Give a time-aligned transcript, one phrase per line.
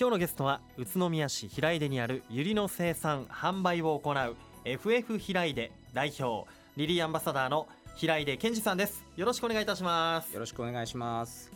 [0.00, 9.04] 今日のゲストは宇都宮市平出にある百合の生産販売を行う FF 平出代表リリーアンバサダーの平出健二さんです。
[9.16, 10.32] よろしくお願いいたします。
[10.32, 11.50] よろしくお願いします。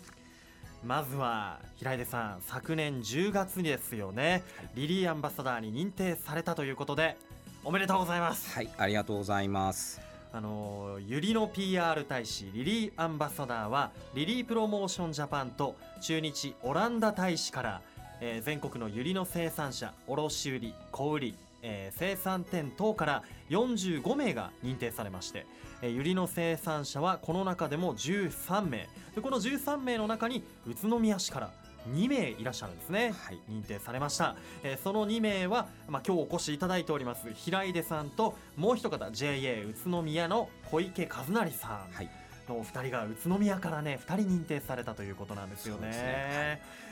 [0.84, 7.16] まずは平出さん昨年10月にですよね、はい、リリーアンバサダーに認定されたということで
[7.62, 8.52] おめでとうございます。
[8.56, 10.00] はいありがとうございます。
[10.32, 17.82] あのゆりの PR 大使リリーアンバサダーはリリープロモーションジャパンと中日オランダ大使から、
[18.24, 21.34] えー、全国のゆりの生産者卸売小売
[21.64, 25.46] えー、生産店等から45名が認定されまして、
[25.80, 28.88] えー、ユリの生産者はこの中でも13名。
[29.14, 31.50] でこの13名の中に宇都宮市から
[31.88, 42.08] 2名いらっしゃるんですね、はい、認定されました、えー、その2名は、まあ、今日お越しいただいております平出さんともう一方 JA 宇都宮の小池和成さん、はい。
[42.48, 45.90] のお二人が宇都宮からね2人認定されたということなんですよね。
[45.90, 46.60] ね。
[46.84, 46.91] は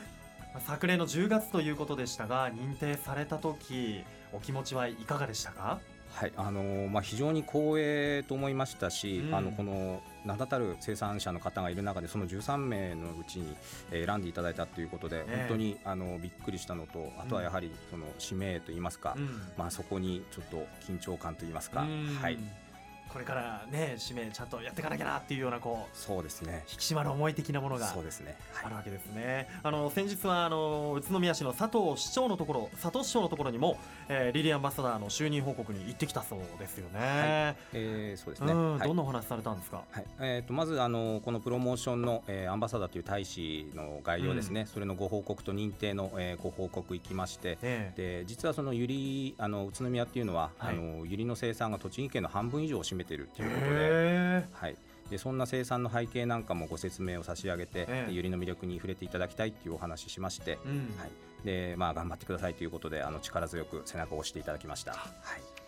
[0.59, 5.79] 昨年の10月ということでしたが認定された時お気持ちはいかがでしたか？
[6.13, 13.55] はいあのー、まあ、非常に光栄と思いましたし、うん、あのこの名だたる生産者の方がいる中でその13名のうちに
[13.91, 21.87] 選んでいただいたということで、本当にあのびっくりしたのとあとはやはりその使命といいますか、うん、まあ、そこにちょっと緊張感といいますか、
[22.21, 22.37] はい、
[23.11, 29.49] これからね使命ちゃんとやっていかなきゃなっていうようなこうそうですね引き締まる思い的なものがそうですね、あるわけですね。
[29.63, 36.99] あの先日はあの宇都宮市の佐藤市長のところ佐藤市長のところにも、えー、リリアンバサダーの就任報告に行ってきたそうですよね。
[36.99, 38.53] はい、えー、そうですね。
[38.53, 39.83] はい、どんなお話されたんですか？
[39.91, 44.61] はい、えっ、ー、とまずあのこのプロモーションの、えー、アンバサダーという大使の概要ですね。
[44.61, 54.43] うん、それのご報告と認定の、えー、ご報告行きまして、えー、で実はそのゆりあの宇都宮っていうのは、はい、あのゆりの生産が栃木県の半分以上を占めているということで。
[54.53, 54.75] はい、
[55.09, 61.11] でそんな生産の背景なんかもご説明を差し上げて、えー、ゆりの魅力に触れていただきたいっていうお話ししまして、うん、はい。
[61.45, 64.91] でまあ、頑張ってくださいということであの力強く背中を押していただきました。
[64.91, 64.97] は
[65.37, 65.60] い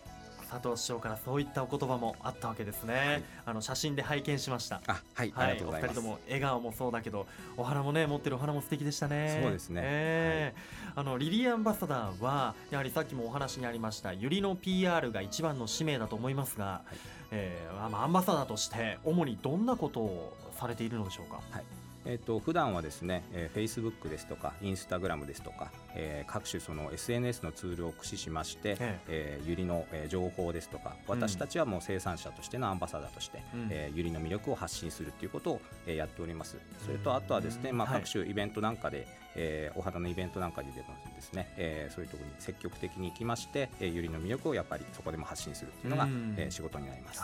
[0.50, 4.80] 佐藤市長からそういったお言葉もあったわけですね、はい、あの写真で拝見しました。
[4.86, 9.40] あはい、はい、お二人とも笑顔もそうだけどお花もね持ってるお花も素敵でしたね。
[9.42, 16.96] そうですね、えー、はい、あのリリーアンバサダーはやはりさっきもお話にありましたゆりの PR が一番の使命だと思いますが、はい、
[17.32, 21.40] えー、アンバサダーとして主にどんなことをされているのでしょうか？
[21.50, 21.64] はい
[22.06, 29.40] えーと、普段はですね、えー、Facebook ですとかインスタグラムですとか、えー、各種その SNS のツールを駆使しまして、ええ。
[29.42, 36.58] ー、ゆりの、えー、情報ですとか私たちはもう生産者としてのアンバサダーとして、うん、えー、ゆりの魅力を発信するということを、えー、やっております。
[36.84, 40.74] それとあとはですね、まあ、各種イベントなんかで、はい、えー、お肌のイベントなんかでも
[41.14, 47.22] ですね、えー、そういうところに積極的に行きまして、えー、ゆりの魅力をやっぱりそこでも発信するっていうのが、うん、えー、仕事になります。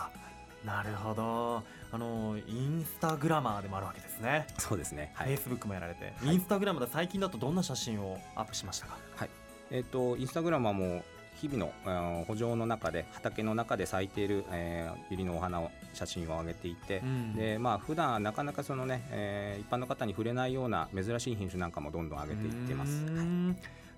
[0.65, 1.63] なるほど。
[1.93, 4.47] あのインスタグラマーでもあるわけですね。
[4.57, 8.97] そうですね、はい、フェイスブックもやられて、はい、インスタグラムで最近だとどんな写真をアップしましたか？
[9.15, 9.29] はい。
[9.71, 11.03] えっ、ー、とインスタグラムはもう
[11.35, 22.91] 日々の補助の中で畑の中で咲いている、えー、百合のお花を写真を上げていて、うん、でまあ普段なかなかそのね、えー、一般の方に触れないような珍しい品種なんかもどんどん上げていってます。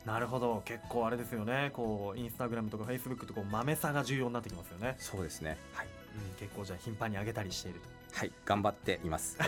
[0.05, 0.61] なるほど。
[0.65, 1.71] 結構あれですよね。
[1.73, 4.95] こうインスタグラムとかフェイスブックとこう豆さが重要になってきますよね。
[4.97, 5.57] そうですね。
[5.73, 5.87] はい。
[5.87, 5.91] うん、
[6.39, 7.93] 結構じゃあ頻繁に上げたりしていると。
[8.13, 9.47] はい頑張っています、 は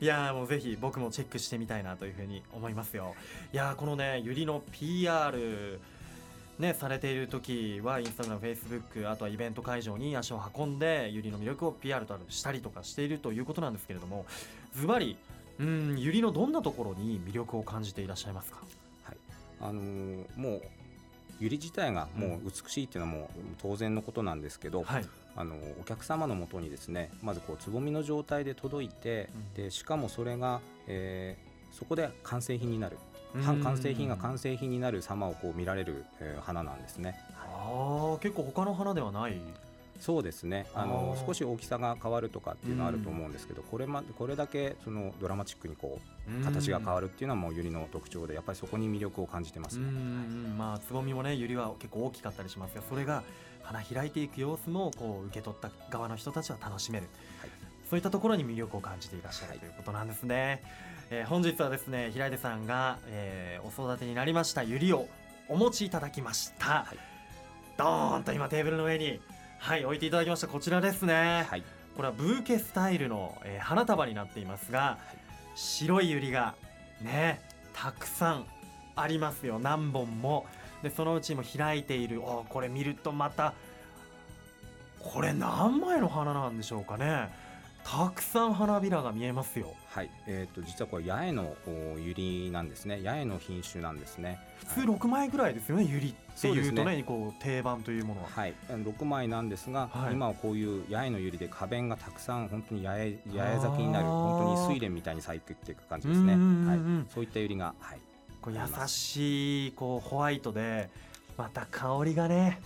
[0.00, 3.14] い、いやもうぜひ僕もチェックしてみたいなというふうに思いますよ。
[3.52, 5.78] いやこのねゆりの PR
[6.58, 14.26] ね、されている時はインスタグラム、フェイスブックあとはイベント会場に足を運んでゆりの魅力を PR としたりとかしているということなんですけれども
[14.74, 15.16] ズバリ
[15.58, 18.58] うんゆりのどんなところに魅力を感じていらっしゃいますか、
[19.04, 19.16] はい。
[19.62, 20.62] あのー、もう
[21.40, 25.06] ゆり自体がもう美しいっていうのはもう当然のことなんですけど、はい、
[25.40, 32.98] あのお客様のもとにですねまずこうつぼみの状態で届いて、うん、でしかもそれが、えー、そこで完成品になる。
[33.44, 37.16] 半完成品が完成品になる様をこう見られる、えー、花なんですね。
[37.44, 39.40] あ結構他の花ではない。
[40.00, 40.66] そうですね。
[40.74, 49.84] あの少し大きさが変わるとかっていうのはあると思うんですけど、これまこれだけそのドラマチックにこう形が変わるっていうのはもうユリの特徴でやっぱりそこに魅力を感じてます、ね、
[50.56, 53.22] まあつぼみもねユリは結構大きかったりしますがそれが
[53.62, 57.08] 花開いていく様子もこう受け取った側の人たちは楽しめる、
[57.40, 57.50] はい、
[57.88, 60.62] そういったところに魅力を感じていらっしゃる、はい、ということなんですね、
[61.10, 65.06] えー、本日はですね平出さんが、えー、お育てになりましたユリを
[65.48, 66.98] お持ちいただきました、はい、
[67.76, 69.20] ドーンと今テーブルの上に。
[69.62, 70.48] はい置いていただきました。
[70.48, 71.62] こちらですね、はい、
[71.94, 75.18] これはブーケスタイルの、えー、花束になっていますが、はい、
[75.54, 76.54] 白いユリが
[77.02, 77.42] ね
[77.74, 78.46] たくさん
[78.96, 79.58] ありますよ。
[79.58, 80.46] 何本も
[80.82, 82.22] でそのうちも開いている。
[82.22, 83.54] おこれ見るとまた
[84.98, 87.28] これ何枚の花なんでしょうかね。
[87.84, 89.74] たくさん花びらが見えますよ。
[89.88, 91.56] はい、えーと、実はこれ八重の
[91.98, 93.00] ユリなんですね。
[93.02, 94.38] 八重の品種なんですね。
[94.58, 98.28] 普通6枚ぐらいですよね、はい、ユリっていうとね、ね、こう定番というものは。
[98.28, 98.54] はい。
[98.68, 106.34] 6枚なんですが、はい、今はこういう八重のユリで花弁がたくさん本当に八重八重咲きになる本当に睡蓮みたいに咲いていく感じですね。
[106.34, 108.00] はい、そういったユリが、はい、
[108.42, 110.90] こう優しいこうホワイトで
[111.36, 112.60] また香りがね。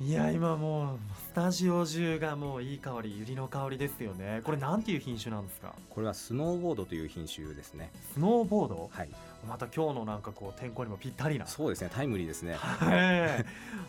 [0.00, 0.12] い。
[0.12, 0.98] や今もう
[1.30, 4.40] スタジオ中がもういい香りユリの香りですよね。
[4.44, 5.74] これなんていう品種なんですか？
[5.90, 7.90] これはスノーボードという品種ですね。
[8.12, 8.90] スノーボード？
[8.92, 9.10] はい。
[9.48, 11.46] また今日のなんかこう天候にもぴったりな。
[11.46, 12.54] そうですねタイムリーですね。
[12.54, 13.44] はい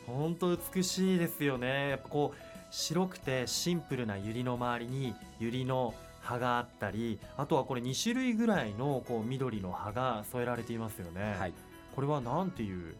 [0.07, 1.89] 本当美しいですよね。
[1.89, 2.37] やっぱこう
[2.71, 11.53] 白くてシンプルなユリの周りにユリの葉があったりあとはこれ2種類ぐらいのこう緑の葉が添えられていますよね、はい、
[11.95, 12.95] これはなんていう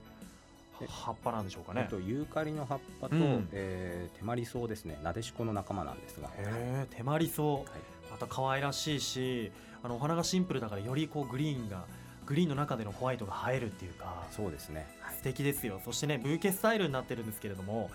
[0.88, 1.88] 葉っぱなんでしょうかね。
[1.90, 5.00] とユーカリの葉っぱと、うん、えー、手まり草ですね。
[5.04, 6.30] なでしこの仲間なんですが。
[6.36, 7.64] へ手まり草、はい、
[8.12, 11.86] また可愛らしいし、あのお花がシンプルだからよりこうグリーンが
[12.26, 14.24] グリーンの中でのホワイトが映えるっていうか。
[14.32, 14.88] そうですね。
[15.02, 15.80] はい、素敵ですよ。
[15.86, 17.90] そしてねブーケスタイルになってるんですけれども、はい、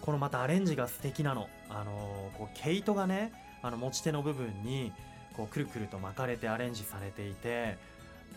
[0.00, 1.48] このまたアレンジが素敵なの。
[1.68, 4.92] あのこう毛糸がね、あの持ち手の部分に
[5.36, 7.78] こうくるくると巻かれてアレンジされていて、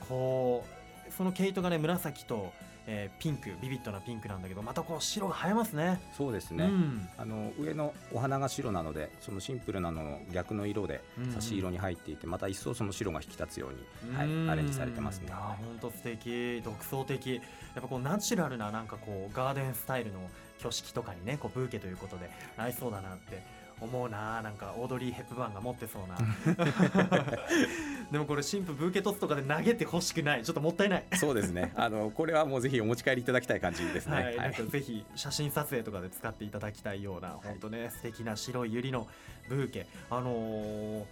[0.07, 0.65] こ
[1.09, 2.51] うその毛糸がね紫と
[2.91, 6.01] えー、ピンクビビッドなピンクなんだけどまたこう白が映えますね。
[6.17, 15.31] そうですね、うん、あの上のお花が白なのでそのシンプルなのの逆の色で差し色に入っていて、うんうん、また一層その白が引き立つように、はい、アレンジされてますね。
[15.31, 16.63] 本当素敵。
[16.65, 17.35] 独創的。
[17.35, 17.43] やっ
[17.75, 20.19] ぱこうナチュラルななんかこうガーデンスタイルの
[20.57, 23.43] 挙式とかにねこうブーケということで合いそうだなって
[23.81, 26.17] 思うななんかオードリー・ヘップバーンが持ってそうな。
[28.11, 30.43] でもこれ新婦ブーケトスとかで投げてほしくない。
[30.43, 31.05] ちょっともったいない。
[31.15, 31.71] そうですね。
[31.75, 39.07] あのこれはもうぜひお持ち帰りいただきたい感じですね、はい、なんかぜひ写真撮影とかで使っていただきたいような、本当ね素敵な白い百合の
[39.47, 39.87] ブーケ。
[40.09, 41.05] あのー、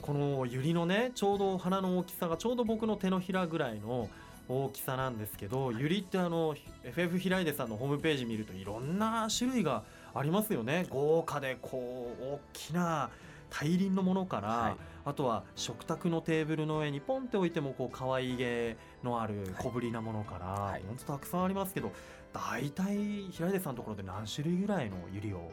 [0.00, 4.08] この百合のねちょうど花の大きさがちょうど僕の手のひらぐらいの
[4.48, 6.54] 大きさなんですけど、百合ってあの
[6.84, 10.86] FF 平出さんのホームページ見るといろんな種類がありますよね。
[10.90, 13.10] 豪華でこう大きな
[13.50, 21.92] 大輪のものから、はい、あとは食卓のテーブルの上にポンって置いてもこう可愛げのある小ぶりなものから、はい、本当たくさんありますけど
[22.32, 25.52] 大体平出さんのところで何種類ぐらいのユリを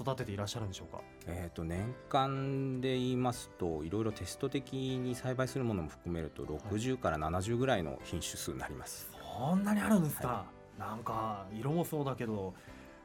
[0.00, 10.46] 育てていらっしゃるんでしょうか、えーと、年間で言いますといろいろテスト的に栽培するものも含めると60から70ぐらいの品種数になります、そんなにあるんですか、は
[10.76, 12.54] い、なんか色もそうだけど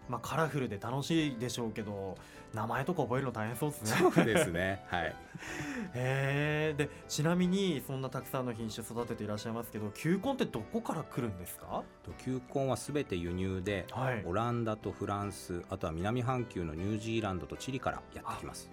[0.10, 2.18] まあ、カラフルで楽しいでしょうけど
[2.54, 4.12] 名前とか覚えるの大変そうですね。
[4.14, 4.84] そうですね。
[4.88, 5.16] はい。
[5.96, 11.84] へでちなみにそんなたくさんの品種育てていらっしゃいますけど球根ってどこから来るんですか？
[12.20, 18.70] 球根はすべて輸入で、はい、オランダとフランスあとは南半球のニュージーランドとチリからやってきます。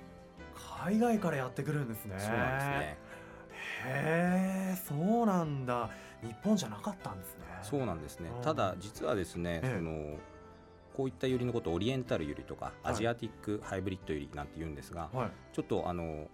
[0.85, 2.17] 海外からやってくるんですね。
[2.19, 2.99] そうなんですね。
[3.87, 5.91] へえそうなんだ。
[6.23, 7.45] 日本じゃなかったんですね。
[7.63, 8.31] そうなんですね。
[8.43, 10.19] ただ実はですね、その
[11.01, 16.29] こういったユリのことをオリエンタルユリとかアジアティックハイブリッドユリなんて言うんですが、はい、ちょっとあの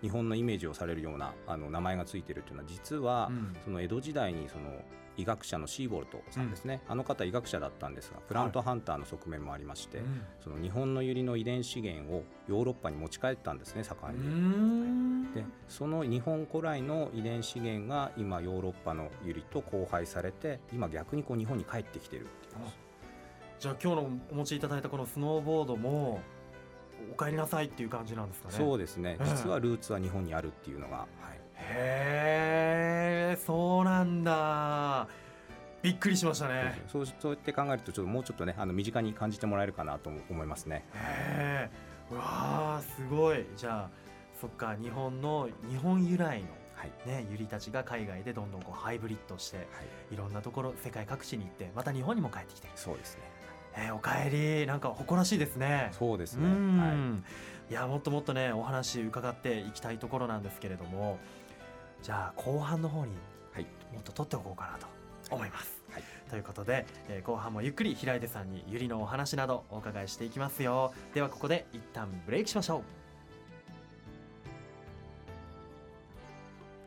[0.00, 4.70] 日本のイメージをされるようなあの名前がついているというのは実は、うん、その江戸時代にその
[5.16, 10.06] 医学者のシーボルトさんですね、うん、あの方医学者だったんですがプラントハンターの側面もありまして、はい、
[10.44, 15.34] その日本のユリの遺伝資源をヨーロッパに持ち帰ったんですね盛んに。
[15.34, 22.89] でその日本古来の遺伝資源が今ヨーロッパのユリと交配されて今逆にこう日本に帰ってきてるっていう
[23.60, 26.22] じゃあ今日のお持ちいただいたこのスノーボードも
[27.14, 28.54] お帰りなさいっていう感じなんですかね。
[28.56, 31.08] そうですね、実はルーツは日本にあるっていうのが、はい、
[31.58, 35.06] へえそうなんだ。
[35.82, 36.80] びっくりしましたね。
[36.88, 40.86] そうそうやって考えるとちょっともうちょっとねあの身近に感じてもらえるかなと思いますね。
[40.94, 42.14] へえ。
[42.14, 43.44] うわすごい。
[43.58, 43.90] じゃあ
[44.40, 46.48] そっか日本の日本由来の
[47.04, 49.66] ね、ユリたちが海外でどんどんこうハイブリッドして、はい、
[50.14, 53.29] いろんなところ世界各地に行ってまた日本にも帰ってきてそうですね
[53.76, 55.90] えー、おかえりなんか誇らしいですね。
[55.92, 56.92] そうですね、は
[57.68, 61.18] い、いやもっともっとねお話伺っていきたいところなんですけれども
[62.02, 63.12] じゃあ後半の方に
[63.92, 64.86] もっと取っておこうかなと
[65.30, 70.92] 思います、はい、ということで、えー、後半もゆっくり平出さんにゆりのお話などお伺いしていきますよ。
[71.14, 72.82] ではここで一旦ブレイクしましょう。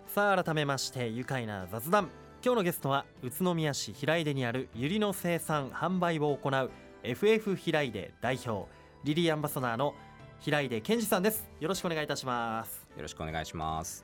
[0.10, 2.10] さあ改めまして愉快な雑談
[2.46, 6.72] 今日のゲストは宇都宮市平出にあるユリの生産販売を行う
[7.02, 8.70] FF 平出代表
[9.06, 9.96] リリーアンバサダーの
[10.42, 11.48] 平出健二さんです。
[11.62, 12.86] よろしくお願いいたします。
[12.98, 14.04] よろしくお願いします。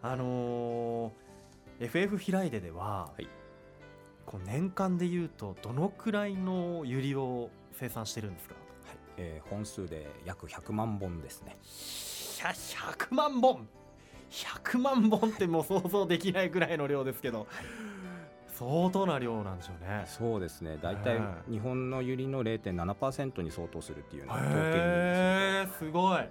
[0.00, 3.28] あのー、FF 平出では、はい、
[4.24, 8.54] こう年間でいうとどのくらいのユリを生産してるんですか、
[8.86, 11.58] はえー、本数で約100万本ですね。
[11.60, 13.68] いや100万本
[14.30, 17.46] 100万本ってもう想像できないぐらいの量ですけど、
[18.58, 20.04] 相当な量なんでしょうね。
[20.06, 20.78] そうですね。
[20.82, 26.28] 大体日本のユリの0.7%に相当するっていうような統計にすごい。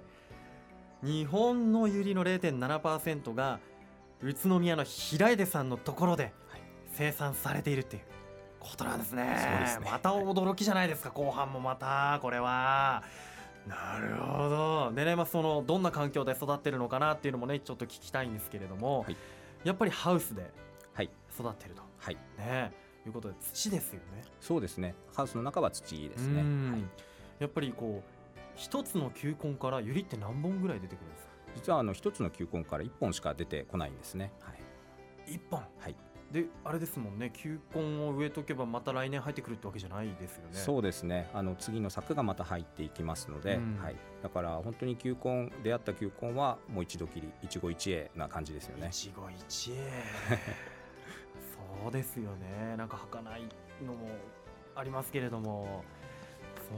[1.02, 3.60] 日本のユリの0.7%が
[4.20, 6.32] 宇都宮の平出さんのところで
[6.92, 8.02] 生産されているっていう
[8.58, 9.36] ことなんですね。
[9.66, 9.90] すね。
[9.90, 11.10] また驚きじゃないですか。
[11.10, 13.04] 後半もまたこれは。
[13.68, 14.92] なるほど。
[14.94, 19.16] でね、まあ、そのどんな環境で育ってるのかなっていうのもねちょっと聞きたいんですけれども、はい、
[19.64, 20.50] やっぱりハウスで
[21.38, 22.16] 育ってると、はい。
[22.36, 22.72] ね、
[23.06, 24.24] いうことで土ですよね。
[24.40, 24.94] そうですね。
[25.14, 26.82] ハウスの中は土ですね、はい、
[27.38, 31.30] やっぱりこう一つの球根からユリって何本ぐらい出てくるんですか？
[31.54, 34.52] 実はあの一つの球根から一本しか出てこないんですね、は
[35.26, 35.60] い、一本？
[35.78, 35.94] はい
[36.32, 40.48] であれですもんね球根を植えとけばまた来年入ってくるってわけじゃないですよね。
[40.52, 41.30] そうですね。
[41.32, 48.88] あの次の作がまた入っていきますので、うん、はい、だから本当に球根出会った球根はもう一度きり一期一会な感じですよね。
[48.90, 49.76] 一期一会。
[51.82, 52.76] そうですよね。
[52.76, 53.42] なんか儚い
[53.86, 54.08] のも
[54.74, 55.82] ありますけれども。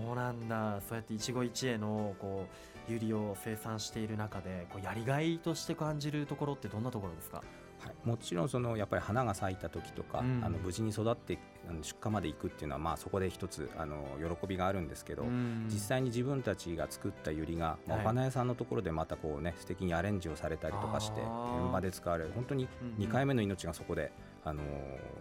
[0.07, 0.81] そうなんだ。
[0.89, 2.47] そうやって一期一会のこ
[2.89, 7.43] うユリを生産している中でこうやりがいとして感じるところってどんなところですか？
[7.81, 11.39] はい、もちろんそのやっぱり花が咲いた時とか、うん、あの無事に育って
[11.83, 22.69] 出荷まで行くっていうのはまあそこで一つあの喜びがあるんですけど、うん、実際に自分たちが作ったユリが、まあ、お花屋さんのところでまたこうね素敵にアレンジをされたりとかして現場で使われる本当に
[22.99, 24.13] 2回目の命がそこで、
[24.45, 24.63] あの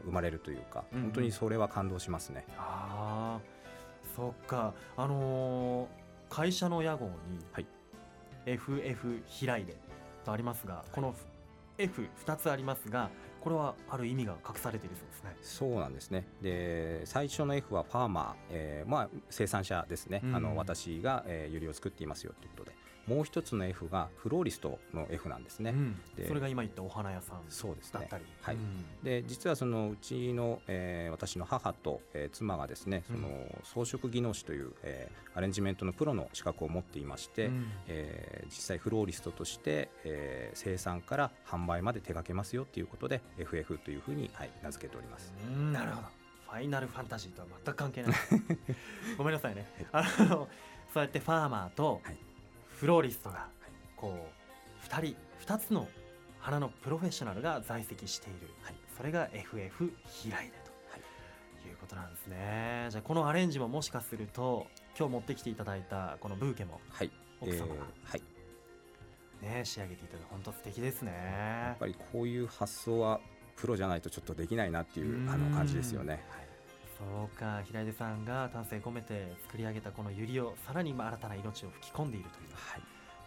[0.06, 2.46] 生まれるというか、本当にそれは感動しますね。
[2.58, 3.40] あ
[4.16, 4.74] そっか。
[4.96, 7.12] あのー、会社の屋号に、
[7.52, 7.68] はい、
[8.46, 9.76] FF 開いで
[10.24, 11.14] とありますが、この
[11.80, 13.10] F2 つありますが
[13.42, 15.38] これはある意味が隠されているそうですね。
[15.42, 16.28] そうなんですね。
[16.42, 20.22] で、最初の F はファーマー、えー、まあ生産者ですね。
[20.24, 22.76] うん、あの私が、えー、ユリを作っていますよということで、
[23.10, 28.08] もう一つの F がフローリストの F なんですね、うん、でそれが今言ったお花屋さんそうですね。
[28.42, 33.30] はい、うん、で実はそのうちの、えー、私の母と、えー、妻がですねその
[33.64, 45.34] 装飾技能士という、えー、アレンジメントのプロの資格を持っていまして、うん、えー、実際フローリストとして、えー、生産から販売まで手掛けますよということで FF というふうに、はい、名付けております。
[45.74, 46.08] なるほど。
[46.52, 48.14] ファイナルファンタジーとは全く関係ない。
[49.18, 49.66] ごめんなさいね。
[49.92, 50.48] あの
[50.94, 52.18] そうやってファーマーと、はい
[52.80, 53.48] フローリストが
[53.98, 54.30] こ
[54.86, 55.86] う2人2つの
[56.40, 62.88] 花のプロフェッショナルが在籍している、はい、それが FF 平出と、はい、いうことなんですね。
[62.90, 64.66] じゃあこのアレンジももしかすると
[64.98, 68.24] 今日持ってきていただいたこのブーケも、はい、奥様が、えー、はい。
[69.42, 71.12] ね、仕上げていただいて本当素敵ですね。
[71.12, 73.20] やっぱりこういう発想は
[73.58, 76.24] プロじゃないとちょっとできないなっていうあの感じですよね。
[76.30, 76.49] はい
[77.00, 82.50] そうか平出さんが丹精込めて作り上げたこのユリをさらに新たな命を吹き込んでいるという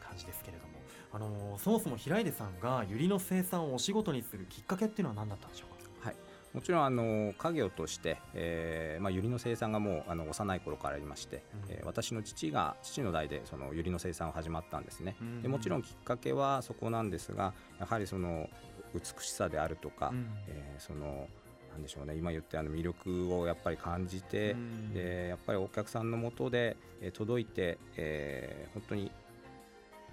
[0.07, 0.73] 感じですけれども、
[1.12, 6.17] あのそもそも平出さんがユリの生産をお仕事にするきっかけっていうのは何だったんでしょうか、はい。
[6.52, 18.50] もちろんあの家業として、えーまあ、ユリの生産がもうあの幼い頃からありまして、うん、えー、私の父が父の代でそのユリの生産を始まったんですね、うん、でもちろんきっかけはそこなんですがやはりその
[18.95, 21.26] 美しさであるとか、うん、えー、その
[21.73, 22.14] なんでしょうね。
[22.17, 24.55] 今言ったあの魅力をやっぱり感じて、
[24.93, 29.11] でやっぱりお客さんのもとで、え届いて、えー、本当に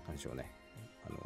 [0.08, 0.52] なんでしょうね。
[1.08, 1.20] あの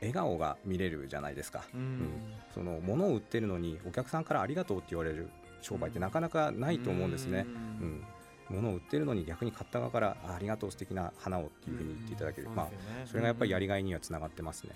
[0.00, 2.08] 笑顔が見れるじゃないですか、うん、うん、
[2.54, 5.28] その物を売ってるのにお客さんからありがとうって言われる
[5.60, 7.44] 商売ってなかなかないと思うんですね。
[7.46, 8.04] うん、
[8.50, 12.68] うん、物を売ってるのに逆に買った側からありがとう素敵な花をっていうふうに言っていただける、まあ
[13.04, 14.70] それがやっぱりやりがいにはつながってますね。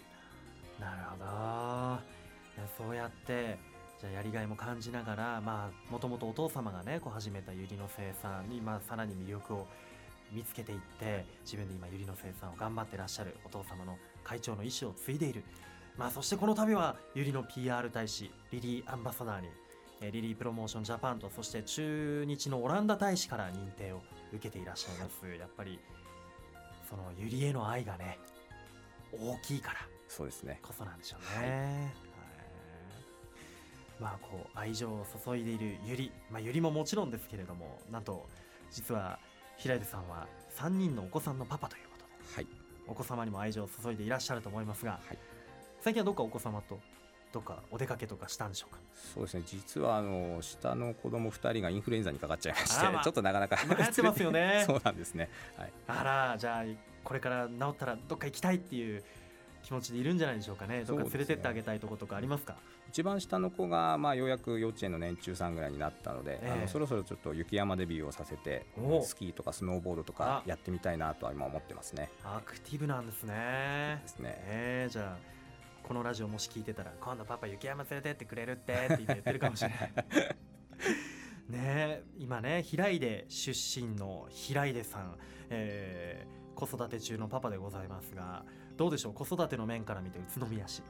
[0.78, 2.25] なるほど。
[2.78, 3.59] そうやって
[4.04, 9.66] じゃやりがいも感じながらまあもともとお父様がねこう始めたユリの生産に、まあ、さらに魅力を
[10.30, 15.42] 見つけていって自分で今ユリの生産を頑張ってらっしゃるお父様の会長の意思を継いでいる、
[15.96, 19.49] まあ、そしてこの度はユリの PR 大使リリーアンバサダーに
[20.12, 25.26] リリープロモーションジャパンとそして中日のオランダ大使から認定を受けていらっしゃいます。
[25.38, 25.78] やっぱり
[26.90, 28.18] そのユリへの愛がね
[29.12, 30.58] 大きいからそうですね。
[30.62, 32.13] こそなんでしょうね。
[34.00, 38.26] はいまあ、こう愛情を注いでいるゆり、まあ、ゆりももちろんですけれどもなんと
[38.70, 39.18] 実は
[39.56, 42.46] 平出さんは3人のお子さんのパパということで、はい、
[42.88, 45.18] お子様にも愛情を注いでいらっしゃると思いますが、はい、
[45.80, 46.78] 最近はどっかお子様と
[47.32, 48.80] どっかお出かけとかしたんでしょうか？
[49.14, 49.42] そうですね。
[49.44, 54.62] 実はあの下の子供2人がインフルエンザにかかっちゃいまして、まあ、ちょっとなかなか流行ってますよね。
[54.66, 56.64] そうなんですね、はい、あらじゃあ
[57.02, 59.02] これから治ったらどっか行きたいっていう
[59.64, 60.85] 気持ちでいるんじゃないでしょうかね。
[60.85, 62.54] どっか連れてってあげたいとことかありますか？
[62.88, 68.66] 一番下の子が、まあ、ようやく幼稚園の年中さんぐらいになったので、えー、あのそろそろちょっと雪山デビューをさせて
[69.02, 72.11] スキーとかスノーボードとかやってみたいなとは今思ってますね。
[72.23, 74.00] アクティブなんですね。
[74.02, 75.35] ですね、えー、じゃあ
[75.83, 79.92] このラジオもし聞いてたら今度パパ雪山連れてってくれるってって言ってるかもしれない。
[81.49, 85.18] ね今ね平出出身の平出さん、
[85.50, 88.44] えー、子育て中のパパでございますが
[88.76, 89.12] どうでしょう？
[89.14, 90.82] 子育ての面から見て宇都宮市、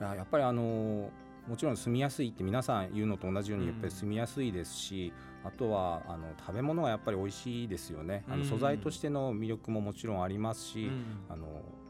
[0.00, 1.10] はい、やっぱりあの
[1.48, 11.46] もちろん住みやすいって皆さん言うのと同じようにやっぱり住みやすいですし、うん、あとはあの食べ物がやっぱり美味しいですよね、あの素材としての魅力ももちろんありますし、うん、あの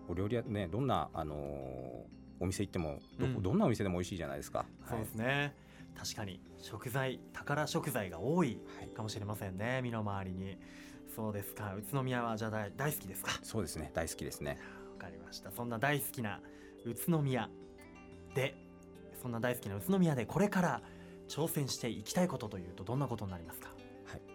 [0.08, 1.34] お料理はねどんなあの
[2.40, 4.64] お店行ってもど,、どんなお店でも美味しいじゃないですか。
[4.88, 5.54] そうですね、
[5.96, 8.58] 確かに食材宝食材が多い
[8.94, 10.56] かもしれませんね、はい、身の回りに
[11.20, 11.74] そうですか。
[11.74, 13.30] 宇都宮はじゃあ大大好きですか？
[13.42, 13.90] そうですね。
[13.92, 14.58] 大好きですね。
[14.92, 15.50] わかりました。
[15.50, 16.40] そんな大好きな
[16.86, 17.50] 宇都宮
[18.34, 18.54] で
[19.20, 20.82] そんな大好きな宇都宮でこれから
[21.28, 23.68] 挑戦していきたいことというとどんなことになりますか？
[23.68, 23.79] はい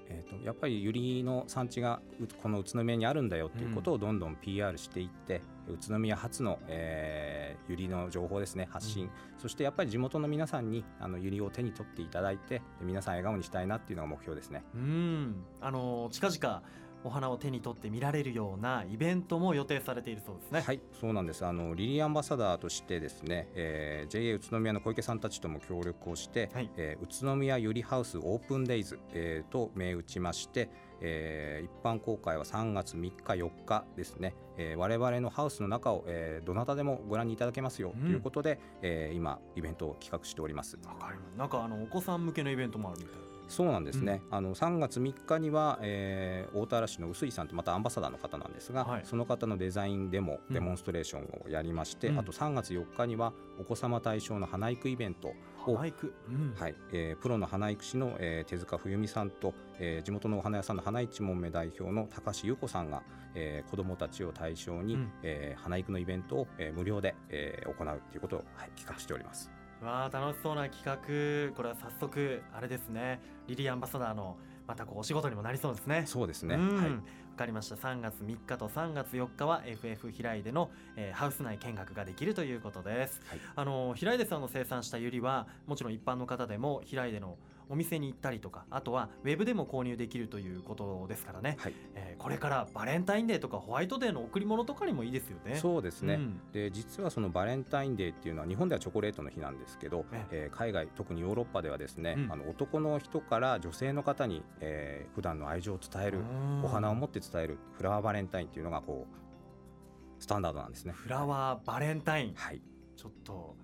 [0.09, 1.99] えーと、やっぱりユリの産地が
[2.41, 9.09] この宇都宮にあるんだよっていうことをどんどん PR していって、うん、宇都宮初の、えー、ユリの情報ですね発信、うん、
[9.39, 14.63] そしてやっぱり地元の皆さんにあのユリを手に取っていただいて皆さん笑顔にしたいなっていうのが目標ですね。
[14.75, 15.35] うん。
[15.61, 16.61] あの近々
[17.05, 20.61] お花を手に取って見られるようなイベントも予定されているそうですね。
[20.61, 21.45] はい、そうなんです。
[21.45, 30.69] あのリリーアンバサダーとしてですね、えー、JA 宇都宮の小池さんたちとも協力をして、はい、えー、宇都宮ゆりハウスオープンデイズ、えー、と銘打ちまして、
[30.99, 40.77] えー、一般公開は3月3日4日ですね、えー、我々のハウスの中を、えー、どなたでもご覧にいただけますよ、ということで、えー、今イベントを企画しております。
[40.77, 41.37] わかります。
[41.37, 55.29] なんかあのお子さん向けのイベントもあるみたいそうなんですね、うん、あの3月3日には、えー、大田原市の臼井さんとまたアンバサダーの方なんですが、はい、その方のデザインデモ、デモンストレーションをやりまして、うん、あと3月4日にはお子様対象の花育イベント
[55.67, 69.54] を、花育、うん、はいえー、プロの花育師の、えー、手塚冬美さんと、えー、地元のお花屋さんの花一門目代表の高橋優子さんが、えー、子どもたちを対象に、うん、えー、花育のイベントを、えー、無料で、えー、行うということを、はい、企画しております。
[69.85, 71.55] わあ楽しそうな企画。
[71.55, 73.21] これは早速あれですね。
[73.47, 74.35] リリーアンバサダーの
[74.67, 76.03] またこうお仕事にもなりそうですね。
[76.07, 76.65] そうですね、はい。
[76.65, 77.01] わ
[77.37, 77.75] かりました。
[77.75, 87.37] 3月3日と3月4日は FF 平出の、えー、ハウス内見学ができるということです、はい、あの平出さんの生産したユリはもちろん一般の方でも平出の
[87.69, 95.55] お店に行ったりとかあとはウェブでも購入できるということですからね、はい、えー、これからバレンタインデーとかホワイトデーの贈り物とかにもいいですよね。
[95.55, 106.19] そうですね、うん、で実はそのバレンタインデーっていうのは日本ではチョコレートの日なんですけど、えー、海外特にヨーロッパではですね、うん、あの男の人から女性の方に、えー、普段の愛情を伝える
[106.63, 110.93] お花を持って伝えるフラワーバレンタインっていうのがこうスタンダードなんですね。
[110.93, 112.61] フラワーバレンタイン、はい、
[112.95, 113.55] ちょっと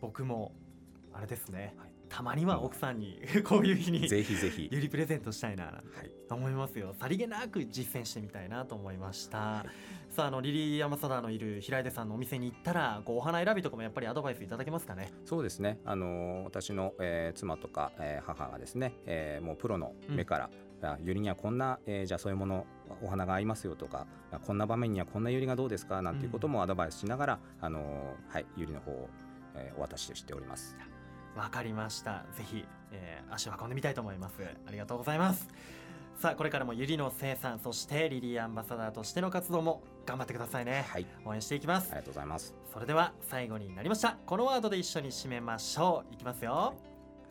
[0.00, 0.52] 僕も
[1.12, 4.68] あれですね、はいたまには奥さんにこういう日にぜひぜひ。
[4.70, 9.66] ゆりプレゼントしたいななんて思いますよ、はい、さりげなく実践してみたいなと思いました、は
[10.10, 15.12] い、さああのリリーアンバサダーのいる平出さんのお店に行ったらこうお花選びとかもやっぱりアドバイスいただけますかね？
[15.24, 15.78] そうですね。
[15.84, 20.50] あの私の、えー、妻とか、えー、母がですね、えー、もうプロの目か
[20.82, 22.66] ら、うん、ゆりにはこんな、えー、じゃあそういうもの
[23.02, 24.06] お花が合いますよとか
[24.46, 29.08] こんな場面にはこんなゆりがどうですかなんていうこともアドバイスしながら、うん、あのはい、ゆりの方を、
[29.54, 30.76] えー、お渡ししております。
[31.36, 32.24] わかりました。
[32.36, 34.34] ぜひ、えー、足を運んでみたいと思います。
[34.66, 35.48] ありがとうございます。
[36.18, 41.88] さあこれからもユリの生産そしてリリーアンバサダーとしての活動も頑張ってくださいね、はい、応援していきます。
[41.92, 42.54] ありがとうございます。
[42.72, 44.16] それでは最後になりました。
[44.26, 46.14] このワードで一緒に締めましょう。
[46.14, 46.74] いきますよ。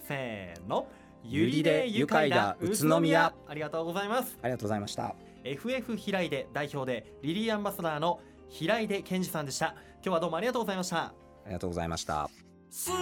[0.07, 0.87] せーの。
[1.23, 3.33] ゆりで愉快だ宇都宮。
[3.47, 4.37] ありがとうございます。
[4.43, 5.15] ありがとうございました。
[5.43, 9.73] FF 平出代表でリリーアンバサダーの平出健二さんでした。
[9.95, 10.97] 今日はどうもありがとうございました。
[11.45, 12.44] ありがとうございました
[12.77, 12.93] 住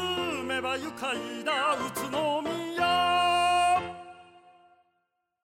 [0.43, 3.12] めば愉快な宇都宮。